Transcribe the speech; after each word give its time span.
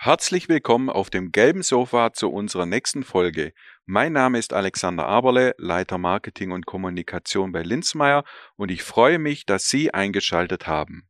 Herzlich 0.00 0.48
willkommen 0.48 0.90
auf 0.90 1.10
dem 1.10 1.32
gelben 1.32 1.64
Sofa 1.64 2.12
zu 2.12 2.30
unserer 2.30 2.66
nächsten 2.66 3.02
Folge. 3.02 3.52
Mein 3.84 4.12
Name 4.12 4.38
ist 4.38 4.52
Alexander 4.52 5.08
Aberle, 5.08 5.56
Leiter 5.58 5.98
Marketing 5.98 6.52
und 6.52 6.66
Kommunikation 6.66 7.50
bei 7.50 7.64
Linzmeier 7.64 8.22
und 8.54 8.70
ich 8.70 8.84
freue 8.84 9.18
mich, 9.18 9.44
dass 9.44 9.68
Sie 9.68 9.92
eingeschaltet 9.92 10.68
haben. 10.68 11.08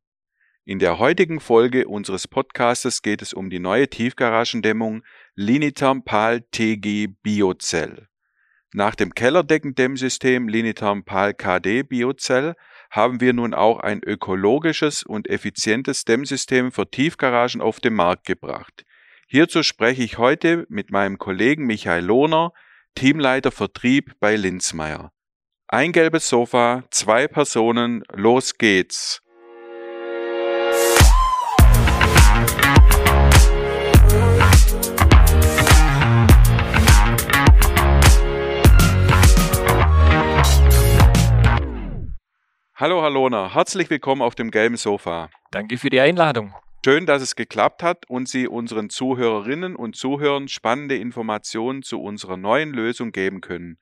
In 0.65 0.79
der 0.79 0.99
heutigen 0.99 1.39
Folge 1.39 1.87
unseres 1.87 2.27
Podcastes 2.29 3.03
geht 3.03 3.21
es 3.21 3.35
um 3.35 3.51
die 3.51 3.59
neue 3.59 3.91
Tiefgaragendämmung 3.91 5.03
Liniterm 5.35 6.03
PAL 6.03 6.41
TG 6.51 7.09
Biocell. 7.23 8.09
Nach 8.73 8.95
dem 8.95 9.13
Kellerdeckendämmsystem 9.15 10.49
Liniterm 10.49 11.05
PAL 11.05 11.35
KD 11.35 11.83
Biocell 11.83 12.55
haben 12.91 13.21
wir 13.21 13.33
nun 13.33 13.55
auch 13.55 13.81
ein 13.81 14.03
ökologisches 14.03 15.03
und 15.03 15.29
effizientes 15.29 16.05
Dämmsystem 16.05 16.73
für 16.73 16.91
Tiefgaragen 16.91 17.61
auf 17.61 17.81
den 17.81 17.95
Markt 17.95 18.27
gebracht. 18.27 18.85
Hierzu 19.27 19.63
spreche 19.63 20.03
ich 20.03 20.19
heute 20.19 20.67
mit 20.69 20.91
meinem 20.91 21.19
Kollegen 21.19 21.67
Michael 21.67 22.05
Lohner, 22.05 22.53
Teamleiter 22.95 23.51
Vertrieb 23.51 24.13
bei 24.21 24.37
Linzmeier. 24.37 25.13
Ein 25.69 25.93
gelbes 25.93 26.29
Sofa, 26.29 26.85
zwei 26.91 27.29
Personen, 27.29 28.03
los 28.15 28.57
geht's. 28.57 29.21
Hallo 42.81 43.03
Halona, 43.03 43.53
herzlich 43.53 43.91
willkommen 43.91 44.23
auf 44.23 44.37
dem 44.37 44.53
gelben 44.53 44.77
Sofa. 44.77 45.31
Danke 45.51 45.79
für 45.79 45.91
die 45.91 45.99
Einladung. 45.99 46.55
Schön, 46.85 47.07
dass 47.07 47.23
es 47.23 47.35
geklappt 47.35 47.83
hat 47.83 48.09
und 48.09 48.29
Sie 48.29 48.47
unseren 48.47 48.89
Zuhörerinnen 48.89 49.75
und 49.75 49.97
Zuhörern 49.97 50.47
spannende 50.47 50.95
Informationen 50.95 51.83
zu 51.83 52.01
unserer 52.01 52.37
neuen 52.37 52.73
Lösung 52.73 53.11
geben 53.11 53.41
können. 53.41 53.79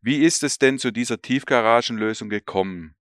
Wie 0.00 0.22
ist 0.24 0.42
es 0.42 0.56
denn 0.56 0.78
zu 0.78 0.90
dieser 0.90 1.20
Tiefgaragenlösung 1.20 2.30
gekommen? 2.30 2.94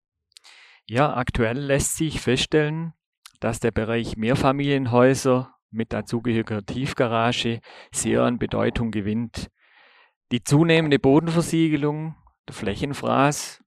Ja, 0.88 1.16
aktuell 1.16 1.58
lässt 1.58 1.96
sich 1.96 2.20
feststellen, 2.20 2.92
dass 3.40 3.62
der 3.62 3.72
Bereich 3.72 4.18
Mehrfamilienhäuser 4.18 5.56
mit 5.72 5.94
dazugehöriger 5.94 6.66
Tiefgarage 6.66 7.62
sehr 7.94 8.24
an 8.24 8.40
Bedeutung 8.40 8.92
gewinnt. 8.92 9.48
Die 10.34 10.44
zunehmende 10.44 11.00
Bodenversiegelung, 11.00 12.18
der 12.46 12.56
Flächenfraß 12.56 13.64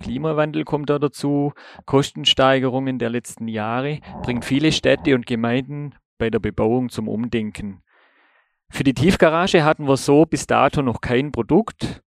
Klimawandel 0.00 0.64
kommt 0.64 0.90
da 0.90 0.98
dazu, 0.98 1.52
Kostensteigerungen 1.84 2.98
der 2.98 3.10
letzten 3.10 3.48
Jahre 3.48 4.00
bringt 4.22 4.44
viele 4.44 4.72
Städte 4.72 5.14
und 5.14 5.26
Gemeinden 5.26 5.94
bei 6.18 6.30
der 6.30 6.38
Bebauung 6.38 6.88
zum 6.88 7.08
Umdenken. 7.08 7.82
Für 8.68 8.84
die 8.84 8.94
Tiefgarage 8.94 9.64
hatten 9.64 9.86
wir 9.86 9.96
so 9.96 10.26
bis 10.26 10.46
dato 10.46 10.82
noch 10.82 11.00
kein 11.00 11.32
Produkt. 11.32 12.02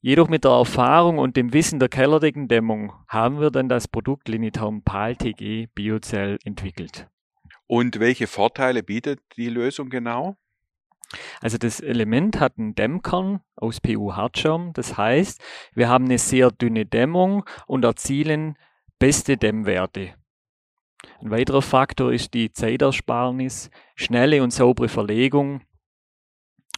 Jedoch 0.00 0.28
mit 0.28 0.44
der 0.44 0.52
Erfahrung 0.52 1.18
und 1.18 1.36
dem 1.36 1.52
Wissen 1.52 1.78
der 1.78 1.88
Kellerdeckendämmung 1.88 2.92
haben 3.08 3.40
wir 3.40 3.50
dann 3.50 3.68
das 3.68 3.88
Produkt 3.88 4.28
Linitarm 4.28 4.82
PAL 4.82 5.16
TG 5.16 5.68
Biocell 5.74 6.38
entwickelt. 6.44 7.08
Und 7.66 8.00
welche 8.00 8.26
Vorteile 8.26 8.82
bietet 8.82 9.20
die 9.36 9.48
Lösung 9.48 9.88
genau? 9.88 10.36
Also 11.40 11.58
das 11.58 11.80
Element 11.80 12.40
hat 12.40 12.58
einen 12.58 12.74
Dämmkern 12.74 13.40
aus 13.56 13.80
PU-Hartschirm. 13.80 14.72
Das 14.72 14.96
heißt, 14.96 15.42
wir 15.74 15.88
haben 15.88 16.04
eine 16.06 16.18
sehr 16.18 16.50
dünne 16.50 16.86
Dämmung 16.86 17.44
und 17.66 17.84
erzielen 17.84 18.56
beste 18.98 19.36
Dämmwerte. 19.36 20.14
Ein 21.20 21.30
weiterer 21.30 21.62
Faktor 21.62 22.12
ist 22.12 22.34
die 22.34 22.52
Zeitersparnis, 22.52 23.70
schnelle 23.94 24.42
und 24.42 24.52
saubere 24.52 24.88
Verlegung 24.88 25.60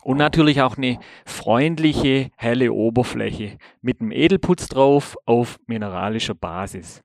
und 0.02 0.18
natürlich 0.18 0.62
auch 0.62 0.76
eine 0.76 1.00
freundliche, 1.24 2.30
helle 2.36 2.72
Oberfläche 2.72 3.58
mit 3.80 4.00
einem 4.00 4.12
Edelputz 4.12 4.68
drauf 4.68 5.16
auf 5.26 5.58
mineralischer 5.66 6.34
Basis. 6.34 7.02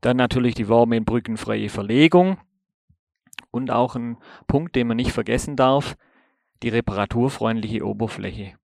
Dann 0.00 0.16
natürlich 0.16 0.54
die 0.54 0.68
wärmebrückenfreie 0.68 1.68
Verlegung 1.68 2.38
und 3.50 3.70
auch 3.70 3.96
ein 3.96 4.16
Punkt, 4.46 4.76
den 4.76 4.86
man 4.86 4.96
nicht 4.96 5.12
vergessen 5.12 5.56
darf, 5.56 5.96
die 6.62 6.68
reparaturfreundliche 6.68 7.84
Oberfläche. 7.84 8.54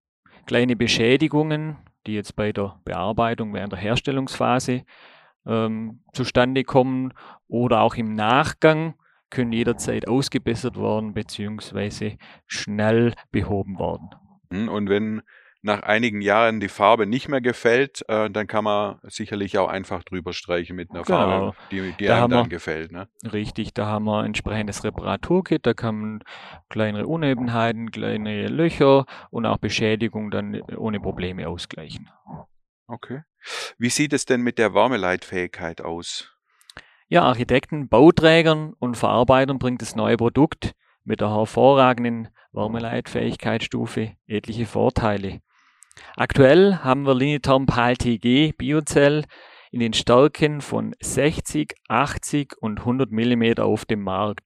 Kleine 0.45 0.75
Beschädigungen, 0.75 1.77
die 2.05 2.13
jetzt 2.13 2.35
bei 2.35 2.51
der 2.51 2.79
Bearbeitung 2.83 3.53
während 3.53 3.73
der 3.73 3.79
Herstellungsphase 3.79 4.83
ähm, 5.45 6.01
zustande 6.13 6.63
kommen 6.63 7.13
oder 7.47 7.81
auch 7.81 7.95
im 7.95 8.13
Nachgang, 8.13 8.95
können 9.29 9.51
jederzeit 9.51 10.07
ausgebessert 10.07 10.77
werden 10.77 11.13
bzw. 11.13 12.17
schnell 12.45 13.13
behoben 13.31 13.79
werden. 13.79 14.09
Hm, 14.51 14.69
und 14.69 14.89
wenn 14.89 15.21
nach 15.63 15.81
einigen 15.81 16.21
Jahren 16.21 16.59
die 16.59 16.67
Farbe 16.67 17.07
nicht 17.07 17.29
mehr 17.29 17.41
gefällt, 17.41 18.03
äh, 18.09 18.29
dann 18.29 18.47
kann 18.47 18.65
man 18.65 18.99
sicherlich 19.03 19.57
auch 19.57 19.69
einfach 19.69 20.03
drüber 20.03 20.33
streichen 20.33 20.75
mit 20.75 20.91
einer 20.91 21.03
genau. 21.03 21.17
Farbe, 21.17 21.55
die, 21.71 21.93
die 21.99 22.05
da 22.05 22.17
einem 22.17 22.29
dann 22.29 22.45
wir, 22.45 22.49
gefällt. 22.49 22.91
Ne? 22.91 23.07
Richtig, 23.31 23.73
da 23.73 23.85
haben 23.85 24.03
wir 24.03 24.19
ein 24.19 24.27
entsprechendes 24.27 24.83
Reparaturkit, 24.83 25.65
da 25.65 25.73
kann 25.73 25.95
man 25.95 26.23
kleinere 26.69 27.07
Unebenheiten, 27.07 27.91
kleine 27.91 28.47
Löcher 28.47 29.05
und 29.31 29.45
auch 29.45 29.57
Beschädigung 29.57 30.31
dann 30.31 30.61
ohne 30.75 30.99
Probleme 30.99 31.47
ausgleichen. 31.47 32.09
Okay. 32.87 33.21
Wie 33.77 33.89
sieht 33.89 34.11
es 34.11 34.25
denn 34.25 34.41
mit 34.41 34.57
der 34.57 34.73
Wärmeleitfähigkeit 34.73 35.81
aus? 35.81 36.29
Ja, 37.07 37.23
Architekten, 37.23 37.87
Bauträgern 37.87 38.73
und 38.79 38.97
Verarbeitern 38.97 39.59
bringt 39.59 39.81
das 39.81 39.95
neue 39.95 40.17
Produkt 40.17 40.73
mit 41.05 41.21
der 41.21 41.29
hervorragenden 41.29 42.29
Wärmeleitfähigkeitsstufe 42.51 44.13
etliche 44.27 44.65
Vorteile. 44.65 45.39
Aktuell 46.15 46.77
haben 46.77 47.05
wir 47.05 47.15
Linitom 47.15 47.65
PAL 47.65 47.97
TG 47.97 48.53
Biocell 48.57 49.25
in 49.71 49.79
den 49.79 49.93
Stärken 49.93 50.61
von 50.61 50.95
60, 51.01 51.75
80 51.87 52.55
und 52.59 52.79
100 52.79 53.11
mm 53.11 53.59
auf 53.59 53.85
dem 53.85 54.01
Markt. 54.01 54.41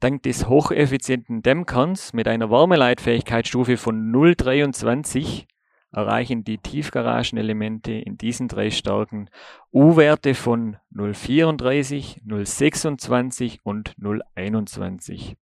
Dank 0.00 0.22
des 0.22 0.48
hocheffizienten 0.48 1.42
Dämmkerns 1.42 2.12
mit 2.12 2.28
einer 2.28 2.50
Wärmeleitfähigkeitsstufe 2.50 3.76
von 3.76 4.12
0,23 4.12 5.46
erreichen 5.92 6.44
die 6.44 6.58
Tiefgaragenelemente 6.58 7.92
in 7.92 8.16
diesen 8.16 8.48
drei 8.48 8.70
Stärken 8.70 9.28
U-Werte 9.72 10.34
von 10.34 10.78
0,34, 10.94 12.22
0,26 12.26 13.58
und 13.62 13.94
0,21. 13.96 15.36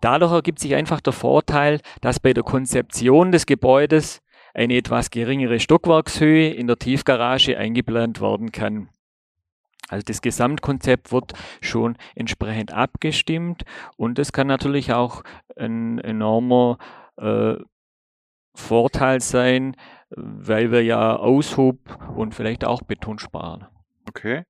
Dadurch 0.00 0.32
ergibt 0.32 0.58
sich 0.58 0.74
einfach 0.74 1.00
der 1.00 1.12
Vorteil, 1.12 1.80
dass 2.00 2.20
bei 2.20 2.32
der 2.32 2.42
Konzeption 2.42 3.32
des 3.32 3.46
Gebäudes 3.46 4.22
eine 4.56 4.76
etwas 4.76 5.10
geringere 5.10 5.60
Stockwerkshöhe 5.60 6.48
in 6.48 6.66
der 6.66 6.78
Tiefgarage 6.78 7.58
eingeplant 7.58 8.22
werden 8.22 8.52
kann. 8.52 8.88
Also 9.88 10.02
das 10.04 10.22
Gesamtkonzept 10.22 11.12
wird 11.12 11.34
schon 11.60 11.96
entsprechend 12.14 12.72
abgestimmt 12.72 13.64
und 13.96 14.18
das 14.18 14.32
kann 14.32 14.46
natürlich 14.46 14.92
auch 14.92 15.22
ein 15.56 15.98
enormer 15.98 16.78
äh, 17.18 17.56
Vorteil 18.54 19.20
sein, 19.20 19.76
weil 20.08 20.72
wir 20.72 20.82
ja 20.82 21.16
Aushub 21.16 21.78
und 22.16 22.34
vielleicht 22.34 22.64
auch 22.64 22.82
Beton 22.82 23.18
sparen. 23.18 23.66
Okay. 24.08 24.44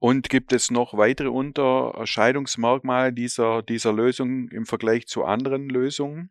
Und 0.00 0.28
gibt 0.28 0.52
es 0.52 0.70
noch 0.70 0.94
weitere 0.94 1.28
Unterscheidungsmerkmale 1.28 3.12
dieser, 3.12 3.62
dieser 3.62 3.92
Lösung 3.92 4.48
im 4.48 4.66
Vergleich 4.66 5.06
zu 5.06 5.24
anderen 5.24 5.68
Lösungen? 5.68 6.30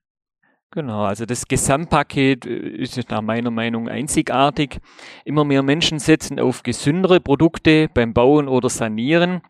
Genau, 0.71 1.03
also 1.03 1.25
das 1.25 1.47
Gesamtpaket 1.47 2.45
äh, 2.45 2.49
ist 2.49 3.09
nach 3.09 3.21
meiner 3.21 3.51
Meinung 3.51 3.87
einzigartig. 3.87 4.79
Immer 5.23 5.45
mehr 5.45 5.63
Menschen 5.63 5.99
setzen 5.99 6.39
auf 6.39 6.63
gesündere 6.63 7.19
Produkte 7.19 7.89
beim 7.93 8.13
Bauen 8.13 8.47
oder 8.47 8.69
Sanieren. 8.69 9.41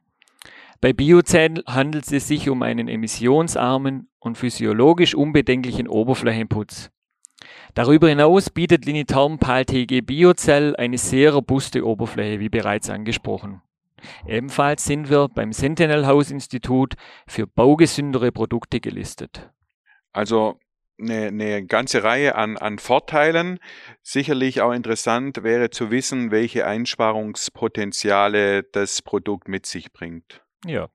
Bei 0.79 0.93
Biozell 0.93 1.63
handelt 1.65 2.11
es 2.11 2.27
sich 2.27 2.49
um 2.49 2.61
einen 2.61 2.87
emissionsarmen 2.87 4.09
und 4.19 4.37
physiologisch 4.37 5.15
unbedenklichen 5.15 5.87
Oberflächenputz. 5.87 6.91
Darüber 7.73 8.09
hinaus 8.09 8.51
bietet 8.51 8.85
Linitarm 8.85 9.39
PAL 9.39 9.65
Biozell 9.65 10.75
eine 10.75 10.97
sehr 10.99 11.33
robuste 11.33 11.85
Oberfläche, 11.85 12.39
wie 12.39 12.49
bereits 12.49 12.89
angesprochen. 12.91 13.61
Ebenfalls 14.27 14.85
sind 14.85 15.09
wir 15.09 15.27
beim 15.27 15.51
Sentinel 15.51 16.05
House 16.05 16.29
Institut 16.29 16.93
für 17.27 17.47
baugesündere 17.47 18.31
Produkte 18.31 18.79
gelistet. 18.79 19.49
Also 20.13 20.59
eine, 20.99 21.27
eine 21.27 21.65
ganze 21.65 22.03
Reihe 22.03 22.35
an, 22.35 22.57
an 22.57 22.79
Vorteilen. 22.79 23.59
Sicherlich 24.01 24.61
auch 24.61 24.71
interessant 24.71 25.43
wäre 25.43 25.69
zu 25.69 25.91
wissen, 25.91 26.31
welche 26.31 26.65
Einsparungspotenziale 26.65 28.63
das 28.63 29.01
Produkt 29.01 29.47
mit 29.47 29.65
sich 29.65 29.91
bringt. 29.93 30.41
Ja, 30.65 30.89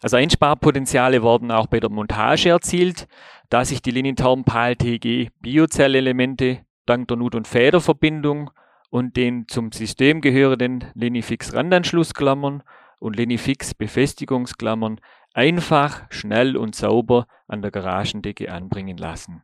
also 0.00 0.16
Einsparpotenziale 0.16 1.22
werden 1.22 1.50
auch 1.50 1.66
bei 1.66 1.80
der 1.80 1.90
Montage 1.90 2.50
erzielt, 2.50 3.08
da 3.50 3.64
sich 3.64 3.82
die 3.82 3.90
Linientarm 3.90 4.44
PAL 4.44 4.76
TG 4.76 5.30
Biozellelemente 5.40 6.60
dank 6.86 7.08
der 7.08 7.16
Nut- 7.16 7.34
und 7.34 7.48
Federverbindung 7.48 8.50
und 8.90 9.16
den 9.16 9.48
zum 9.48 9.72
System 9.72 10.20
gehörenden 10.20 10.84
Linifix 10.94 11.52
Randanschlussklammern 11.52 12.62
und 13.00 13.16
Linifix 13.16 13.74
Befestigungsklammern 13.74 15.00
einfach, 15.34 16.06
schnell 16.10 16.56
und 16.56 16.74
sauber 16.74 17.26
an 17.46 17.62
der 17.62 17.70
Garagendecke 17.70 18.50
anbringen 18.52 18.96
lassen. 18.96 19.42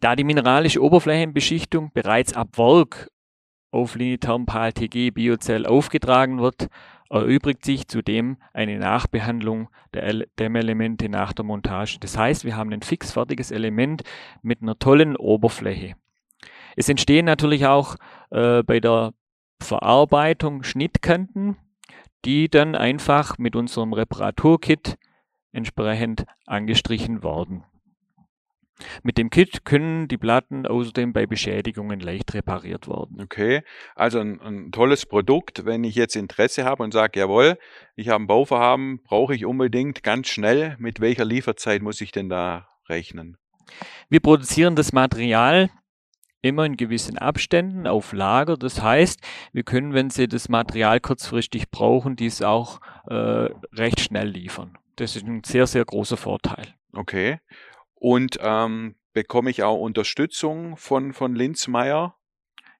Da 0.00 0.16
die 0.16 0.24
mineralische 0.24 0.82
Oberflächenbeschichtung 0.82 1.90
bereits 1.92 2.34
ab 2.34 2.56
Werk 2.56 3.08
auf 3.70 3.96
Linithermpal 3.96 4.72
TG 4.72 5.10
Biozell 5.10 5.66
aufgetragen 5.66 6.40
wird, 6.40 6.68
erübrigt 7.10 7.64
sich 7.64 7.88
zudem 7.88 8.38
eine 8.52 8.78
Nachbehandlung 8.78 9.68
der 9.92 10.26
Dämmelemente 10.38 11.08
nach 11.08 11.32
der 11.32 11.44
Montage. 11.44 11.98
Das 12.00 12.16
heißt, 12.16 12.44
wir 12.44 12.56
haben 12.56 12.72
ein 12.72 12.82
fixfertiges 12.82 13.50
Element 13.50 14.02
mit 14.42 14.62
einer 14.62 14.78
tollen 14.78 15.16
Oberfläche. 15.16 15.94
Es 16.76 16.88
entstehen 16.88 17.24
natürlich 17.26 17.66
auch 17.66 17.96
äh, 18.30 18.62
bei 18.62 18.80
der 18.80 19.12
Verarbeitung 19.60 20.62
Schnittkanten, 20.62 21.56
die 22.24 22.48
dann 22.48 22.74
einfach 22.74 23.38
mit 23.38 23.54
unserem 23.54 23.92
Reparaturkit 23.92 24.96
entsprechend 25.52 26.24
angestrichen 26.46 27.22
werden. 27.22 27.64
Mit 29.02 29.18
dem 29.18 29.30
Kit 29.30 29.64
können 29.64 30.08
die 30.08 30.18
Platten 30.18 30.66
außerdem 30.66 31.12
bei 31.12 31.26
Beschädigungen 31.26 32.00
leicht 32.00 32.34
repariert 32.34 32.88
werden. 32.88 33.20
Okay, 33.22 33.62
also 33.94 34.18
ein, 34.20 34.40
ein 34.40 34.72
tolles 34.72 35.06
Produkt. 35.06 35.64
Wenn 35.64 35.84
ich 35.84 35.94
jetzt 35.94 36.16
Interesse 36.16 36.64
habe 36.64 36.82
und 36.82 36.92
sage, 36.92 37.20
jawohl, 37.20 37.58
ich 37.94 38.08
habe 38.08 38.24
ein 38.24 38.26
Bauvorhaben, 38.26 39.02
brauche 39.02 39.34
ich 39.34 39.44
unbedingt 39.44 40.02
ganz 40.02 40.28
schnell. 40.28 40.76
Mit 40.78 41.00
welcher 41.00 41.24
Lieferzeit 41.24 41.82
muss 41.82 42.00
ich 42.00 42.12
denn 42.12 42.28
da 42.28 42.68
rechnen? 42.88 43.36
Wir 44.08 44.20
produzieren 44.20 44.76
das 44.76 44.92
Material 44.92 45.70
immer 46.42 46.66
in 46.66 46.76
gewissen 46.76 47.16
Abständen 47.16 47.86
auf 47.86 48.12
Lager. 48.12 48.56
Das 48.56 48.82
heißt, 48.82 49.20
wir 49.52 49.62
können, 49.62 49.94
wenn 49.94 50.10
Sie 50.10 50.28
das 50.28 50.48
Material 50.48 51.00
kurzfristig 51.00 51.70
brauchen, 51.70 52.16
dies 52.16 52.42
auch 52.42 52.80
äh, 53.06 53.48
recht 53.72 54.00
schnell 54.00 54.28
liefern. 54.28 54.76
Das 54.96 55.16
ist 55.16 55.26
ein 55.26 55.42
sehr, 55.42 55.66
sehr 55.66 55.84
großer 55.84 56.16
Vorteil. 56.16 56.74
Okay. 56.92 57.38
Und 58.04 58.36
ähm, 58.42 58.96
bekomme 59.14 59.48
ich 59.48 59.62
auch 59.62 59.78
Unterstützung 59.78 60.76
von, 60.76 61.14
von 61.14 61.34
Linzmeier? 61.34 62.14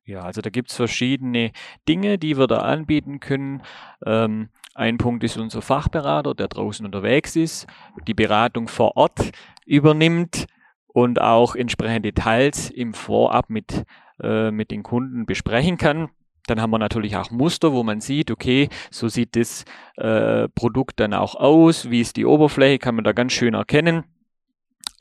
Ja, 0.05 0.21
also 0.21 0.43
da 0.43 0.51
gibt 0.51 0.69
es 0.69 0.77
verschiedene 0.77 1.53
Dinge, 1.89 2.19
die 2.19 2.37
wir 2.37 2.47
da 2.47 2.59
anbieten 2.59 3.21
können. 3.21 3.63
Ähm, 4.05 4.51
ein 4.75 4.99
Punkt 4.99 5.25
ist 5.25 5.39
unser 5.39 5.63
Fachberater, 5.63 6.35
der 6.35 6.49
draußen 6.49 6.85
unterwegs 6.85 7.37
ist, 7.37 7.67
die 8.07 8.13
Beratung 8.13 8.69
vor 8.69 8.99
Ort 8.99 9.31
übernimmt 9.65 10.45
und 10.89 11.23
auch 11.23 11.57
entsprechende 11.57 12.13
Details 12.13 12.69
im 12.69 12.93
Vorab 12.93 13.49
mit, 13.49 13.85
äh, 14.23 14.51
mit 14.51 14.71
den 14.71 14.83
Kunden 14.83 15.25
besprechen 15.25 15.79
kann. 15.79 16.11
Dann 16.49 16.61
haben 16.61 16.71
wir 16.71 16.79
natürlich 16.79 17.17
auch 17.17 17.31
Muster, 17.31 17.73
wo 17.73 17.83
man 17.83 18.03
sieht, 18.03 18.31
okay, 18.31 18.69
so 18.91 19.09
sieht 19.09 19.37
das 19.37 19.65
äh, 19.97 20.49
Produkt 20.51 21.01
dann 21.01 21.15
auch 21.15 21.35
aus, 21.35 21.89
wie 21.89 22.03
ist 22.03 22.19
die 22.19 22.27
Oberfläche, 22.27 22.79
kann 22.79 22.95
man 22.95 23.05
da 23.05 23.13
ganz 23.13 23.33
schön 23.33 23.55
erkennen. 23.55 24.05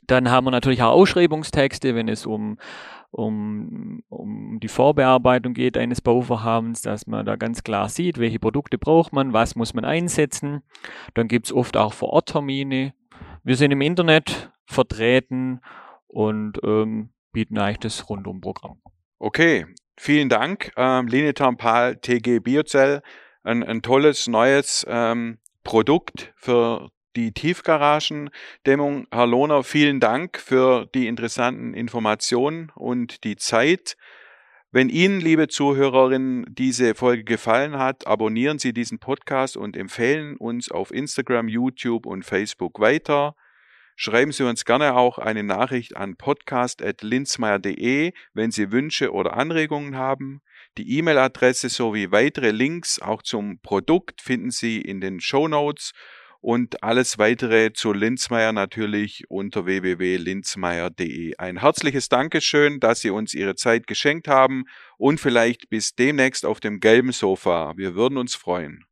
Dann 0.06 0.30
haben 0.30 0.46
wir 0.46 0.50
natürlich 0.50 0.82
auch 0.82 0.92
Ausschreibungstexte, 0.92 1.94
wenn 1.94 2.08
es 2.08 2.26
um, 2.26 2.58
um, 3.10 4.02
um 4.08 4.58
die 4.60 4.68
Vorbearbeitung 4.68 5.54
geht 5.54 5.76
eines 5.76 6.00
Bauvorhabens, 6.00 6.82
dass 6.82 7.06
man 7.06 7.24
da 7.24 7.36
ganz 7.36 7.62
klar 7.62 7.88
sieht, 7.88 8.18
welche 8.18 8.38
Produkte 8.38 8.78
braucht 8.78 9.12
man, 9.12 9.32
was 9.32 9.56
muss 9.56 9.74
man 9.74 9.84
einsetzen. 9.84 10.62
Dann 11.14 11.28
gibt 11.28 11.46
es 11.46 11.52
oft 11.52 11.76
auch 11.76 11.92
Vororttermine. 11.92 12.92
Wir 13.42 13.56
sind 13.56 13.70
im 13.70 13.80
Internet 13.80 14.50
vertreten 14.66 15.60
und 16.06 16.58
ähm, 16.64 17.10
bieten 17.32 17.58
eigentlich 17.58 17.80
das 17.80 18.08
Rundumprogramm. 18.08 18.80
Okay, 19.18 19.66
vielen 19.96 20.28
Dank. 20.28 20.72
Ähm, 20.76 21.08
Linetampal 21.08 21.96
TG 21.96 22.40
Biocell, 22.40 23.02
ein, 23.42 23.62
ein 23.62 23.82
tolles 23.82 24.26
neues 24.26 24.86
ähm, 24.88 25.38
Produkt 25.62 26.32
für 26.36 26.90
die 27.16 27.32
Tiefgaragendämmung. 27.32 29.06
Herr 29.10 29.26
Lohner, 29.26 29.64
vielen 29.64 30.00
Dank 30.00 30.38
für 30.38 30.86
die 30.94 31.06
interessanten 31.06 31.74
Informationen 31.74 32.72
und 32.74 33.24
die 33.24 33.36
Zeit. 33.36 33.96
Wenn 34.70 34.88
Ihnen, 34.88 35.20
liebe 35.20 35.46
Zuhörerinnen, 35.46 36.46
diese 36.48 36.96
Folge 36.96 37.22
gefallen 37.22 37.78
hat, 37.78 38.08
abonnieren 38.08 38.58
Sie 38.58 38.72
diesen 38.72 38.98
Podcast 38.98 39.56
und 39.56 39.76
empfehlen 39.76 40.36
uns 40.36 40.70
auf 40.70 40.90
Instagram, 40.90 41.46
YouTube 41.46 42.06
und 42.06 42.24
Facebook 42.24 42.80
weiter. 42.80 43.36
Schreiben 43.94 44.32
Sie 44.32 44.42
uns 44.42 44.64
gerne 44.64 44.96
auch 44.96 45.18
eine 45.18 45.44
Nachricht 45.44 45.96
an 45.96 46.16
podcast.linzmeier.de, 46.16 48.12
wenn 48.32 48.50
Sie 48.50 48.72
Wünsche 48.72 49.12
oder 49.12 49.36
Anregungen 49.36 49.96
haben. 49.96 50.42
Die 50.76 50.98
E-Mail-Adresse 50.98 51.68
sowie 51.68 52.10
weitere 52.10 52.50
Links 52.50 52.98
auch 52.98 53.22
zum 53.22 53.60
Produkt 53.60 54.20
finden 54.20 54.50
Sie 54.50 54.80
in 54.80 55.00
den 55.00 55.20
Show 55.20 55.46
Notes 55.46 55.92
und 56.44 56.82
alles 56.82 57.16
weitere 57.16 57.72
zu 57.72 57.94
Linzmeier 57.94 58.52
natürlich 58.52 59.24
unter 59.30 59.64
www.linzmeier.de. 59.64 61.38
Ein 61.38 61.60
herzliches 61.60 62.10
Dankeschön, 62.10 62.80
dass 62.80 63.00
Sie 63.00 63.08
uns 63.08 63.32
Ihre 63.32 63.54
Zeit 63.54 63.86
geschenkt 63.86 64.28
haben 64.28 64.64
und 64.98 65.20
vielleicht 65.20 65.70
bis 65.70 65.94
demnächst 65.94 66.44
auf 66.44 66.60
dem 66.60 66.80
gelben 66.80 67.12
Sofa. 67.12 67.72
Wir 67.78 67.94
würden 67.94 68.18
uns 68.18 68.34
freuen. 68.34 68.84